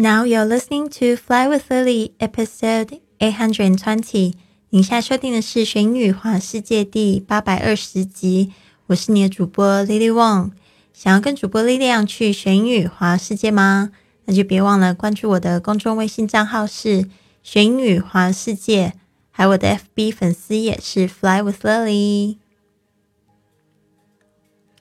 [0.00, 4.34] Now you're listening to Fly with Lily, episode eight hundred and twenty。
[4.70, 8.52] 您现在收听的是《学英语环世界》第八百二十集。
[8.86, 10.52] 我是你的主播 Lily Wong。
[10.94, 13.90] 想要跟主播 Lily 去学英语环世界吗？
[14.26, 17.08] 那就别忘了关注我的公众微信账号是
[17.42, 18.92] “学英语环世界”，
[19.32, 22.36] 还有我的 FB 粉丝也是 Fly with Lily。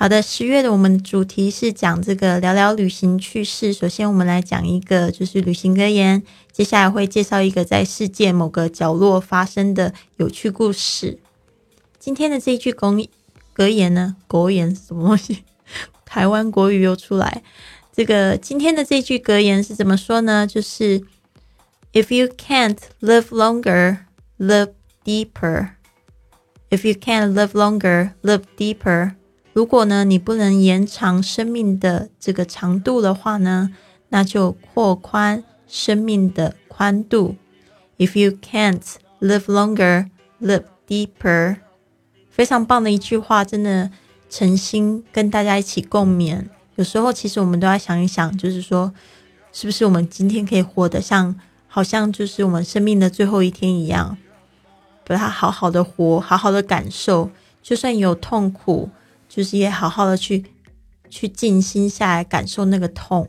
[0.00, 3.72] 好的，十月的我们主题是讲这个聊聊旅行趣事。
[3.72, 6.22] 首先，我们来讲一个就是旅行格言。
[6.52, 11.18] 接下来会介绍一个在世界某个角落发生的有趣故事。
[11.98, 13.04] 今天的这一句公
[13.52, 15.42] 格言呢，国言什么东西？
[16.06, 17.42] 台湾国语又出来。
[17.92, 20.46] 这个今天的这句格言是怎么说呢？
[20.46, 21.00] 就是
[21.92, 24.04] "If you can't live longer,
[24.38, 24.70] live
[25.04, 25.70] deeper.
[26.70, 29.17] If you can't live longer, live deeper."
[29.58, 33.74] 如果呢，你不能延长生命的这个长度的话呢，
[34.10, 37.34] 那就扩宽生命的宽度。
[37.98, 38.80] If you can't
[39.20, 41.56] live longer, live deeper。
[42.30, 43.90] 非常棒的一句话，真的
[44.30, 46.44] 诚心跟大家一起共勉。
[46.76, 48.94] 有时候，其实我们都要想一想，就是说，
[49.52, 51.34] 是不是我们今天可以活得像，
[51.66, 54.16] 好像就是我们生命的最后一天一样，
[55.04, 58.90] 把它好好的活，好好的感受，就算有痛苦。
[59.28, 60.44] 就是也好好的去
[61.10, 63.28] 去静心下来感受那个痛，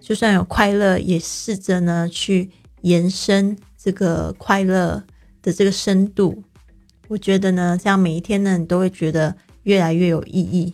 [0.00, 2.50] 就算有快乐，也试着呢去
[2.82, 5.02] 延伸这个快乐
[5.40, 6.42] 的这个深度。
[7.08, 10.72] 我觉得呢，这样每一天呢，你都会觉得越来越有意义。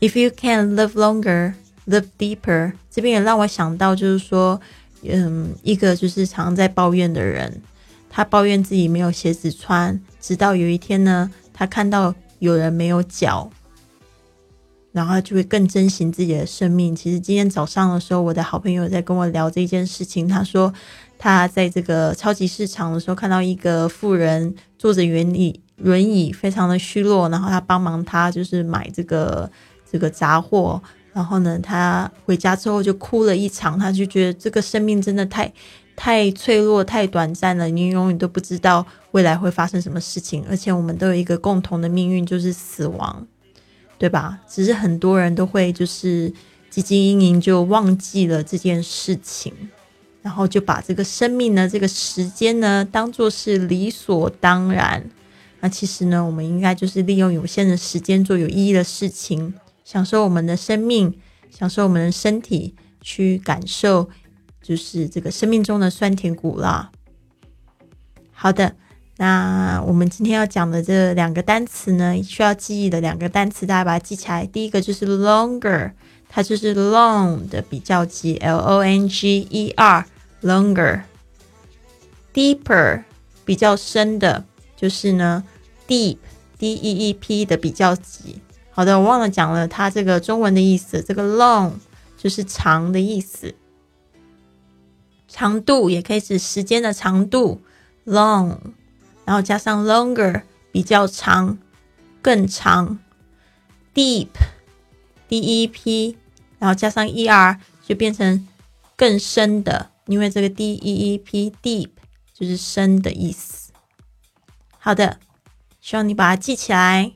[0.00, 1.54] If you can live longer,
[1.86, 4.60] live deeper，这边也让我想到，就是说，
[5.02, 7.60] 嗯，一个就是常在抱怨的人，
[8.08, 11.30] 他抱怨自己没有鞋子穿，直到有一天呢。
[11.52, 13.48] 他看到有人没有脚，
[14.90, 16.96] 然后就会更珍惜自己的生命。
[16.96, 20.26] 其实今天早上的时候，我的好朋友在跟我聊这件事情。
[20.26, 20.74] 他说
[21.16, 29.48] 他在这个超级市场的时候，看到一个妇人坐着轮椅，轮椅非常的虚弱，然后他帮忙他就是买这个
[29.90, 30.82] 这个杂货。
[31.12, 35.52] 然后呢，他回家之后就哭了一场，他就觉得这个生命真的太。
[35.96, 40.44] 太脆弱、太短暂了，你永远都不知道未来会发生什么事情。
[40.48, 43.26] 而且我们都有一个共同的命运，就是死亡，
[43.98, 44.40] 对吧？
[44.48, 46.30] 只是很多人都会就是
[46.70, 49.52] 汲汲营营，就忘记了这件事情，
[50.22, 55.10] 然后就把这个生命呢、这个时间呢，当做是理所当然。
[55.60, 59.54] 那其实呢，我们应该就是利用有限的时间做有意义的事情，
[59.84, 61.18] 享受我们的生命，
[61.50, 64.08] 享受我们的身体，去感受。
[64.62, 66.92] 就是这个生命中的酸甜苦辣。
[68.30, 68.76] 好的，
[69.20, 74.46] 那我们今天要讲的这两个单词呢，需要记忆的两个单词，大家把它记起来。
[74.46, 75.92] 第一个就是 longer，
[76.26, 81.02] 它就是 long 的比较级，L O N G E R，longer。
[82.32, 83.02] deeper
[83.44, 84.42] 比较深的，
[84.74, 85.44] 就是呢
[85.86, 88.40] deep，D E E P 的比较级。
[88.70, 91.72] 好的，我忘了讲了它这个中文的意思，这个 long
[92.16, 93.54] 就是长的意思。
[95.28, 97.60] 长度也可以指时间的长度
[98.06, 98.56] ，long，
[99.30, 100.42] 然后加上 longer，
[100.72, 101.56] 比较长，
[102.20, 102.98] 更长
[103.94, 106.16] ，deep，d e p，
[106.58, 108.48] 然后加上 e r 就变成
[108.96, 111.90] 更深的，因为这个 d e e p deep
[112.34, 113.70] 就是深的意思。
[114.80, 115.20] 好的，
[115.80, 117.12] 希望你把它记起来。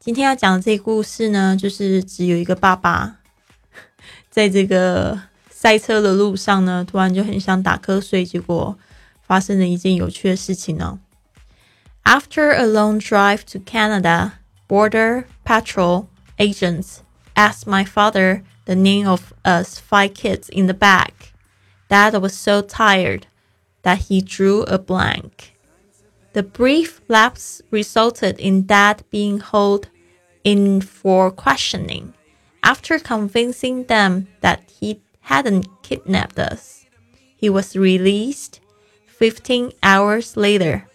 [0.00, 3.18] 今天要讲的这个故事呢，就是只有一个爸爸，
[4.32, 5.20] 在这个。
[5.50, 8.78] 赛车的路上呢，突然就很想打瞌睡，结果
[9.22, 10.98] 发生了一件有趣的事情呢。
[12.06, 14.34] After a long drive to Canada,
[14.68, 17.02] Border Patrol agents
[17.34, 21.32] asked my father the name of us five kids in the back.
[21.88, 23.26] Dad was so tired
[23.82, 25.56] that he drew a blank.
[26.34, 29.88] The brief lapse resulted in Dad being held
[30.42, 32.12] in for questioning.
[32.62, 36.84] After convincing them that he hadn't kidnapped us.
[37.36, 38.60] He was released
[39.06, 40.86] fifteen hours later.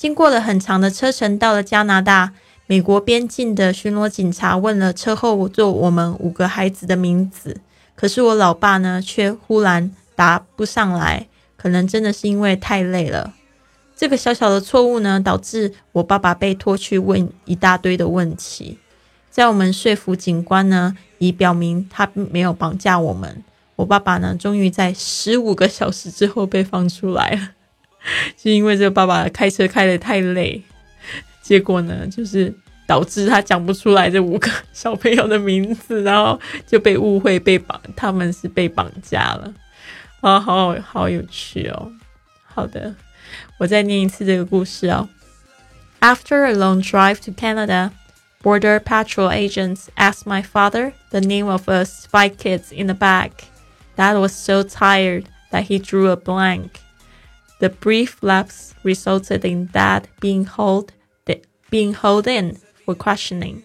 [0.00, 2.32] 经过了很长的车程，到了加拿大，
[2.66, 7.60] 美国边境的巡逻警察问了车后座我们五个孩子的名字，
[7.94, 11.26] 可是我老爸呢，却忽然答不上来。
[11.54, 13.34] 可能真的是因为太累了。
[13.94, 18.78] 这个小小的错误呢，导致我爸爸被拖去问一大堆的问题。
[19.30, 23.44] 在我们说服警官呢，以表明他没有绑架我们。
[23.76, 27.50] 我爸爸呢，终于在十五个小时之后被放出来了，
[28.36, 30.62] 是因为这个爸爸开车开的太累，
[31.42, 32.52] 结果呢，就是
[32.86, 39.52] 导致他讲不出来这五个小朋友的名字，然后就被误会被绑，他们是被绑架了。
[40.20, 41.92] 啊，好好有趣哦。
[42.44, 42.94] 好的，
[43.58, 45.08] 我再念一次这个故事哦。
[46.00, 47.90] After a long drive to Canada,
[48.42, 53.30] border patrol agents asked my father the name of us five kids in the bag.
[53.96, 56.80] Dad was so tired that he drew a blank.
[57.59, 60.91] The brief lapse resulted in Dad being held
[61.71, 63.63] being held in for questioning.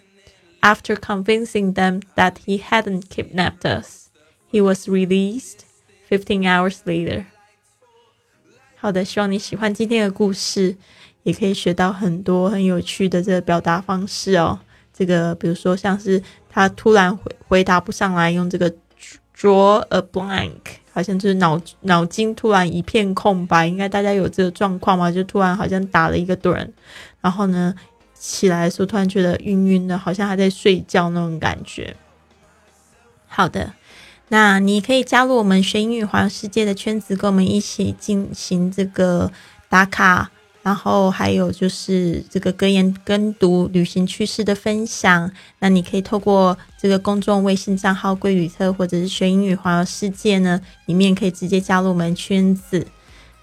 [0.63, 4.11] After convincing them that he hadn't kidnapped us,
[4.51, 5.65] he was released
[6.09, 7.27] 15 hours later.
[8.77, 10.77] 好的，希望你喜欢今天的故事，
[11.23, 14.59] 也可以学到很多很有趣的这个表达方式哦。
[14.93, 18.75] 这个比如说像是他突然回回答不上来，用这个
[19.37, 20.61] draw a blank，
[20.96, 23.68] 好像就是脑脑筋突然一片空白。
[23.68, 25.12] 应该大家有这个状况吗？
[25.12, 26.66] 就突然好像打了一个盹，
[27.20, 27.76] 然后呢
[28.14, 31.98] 起来的时候突然觉得晕晕的，好像还在睡觉那种感觉。
[33.28, 33.74] 好的。
[34.30, 39.32] 那你可以加入我们学英语环游世界的圈子，跟我们一起进行这个
[39.70, 40.32] 打卡，
[40.66, 45.32] 然后还有就是这个格言跟读旅行趣事的分享。
[45.60, 52.88] 那你可以透过这个公众微信账号“贵旅特”或者是“学英语环游世界”呢，里面可以直接加入我们圈子。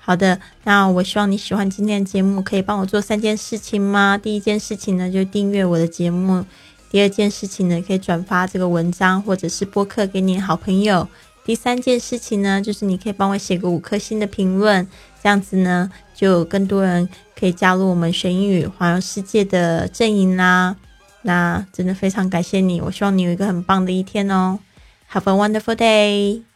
[0.01, 4.19] 好的，那我希望你喜欢今天的节目，可以帮我做三件事情吗？
[4.19, 6.45] 第一件事情呢，就订阅我的节目。
[6.91, 11.07] 第二件事情呢，可以转发这个文章或者是播客给你好朋友。
[11.45, 14.87] 第三件事情呢，就是你可以帮我写个五颗星的评论，
[15.23, 17.09] 这样子呢，就有更多人
[17.39, 20.77] 可以加入我们学英语环游世界的阵营啦。
[21.23, 24.59] 那真的非常感谢你，我希望你有一个很棒的一天哦。
[25.13, 26.52] Have a wonderful day.